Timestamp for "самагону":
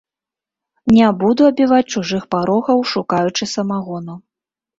3.55-4.19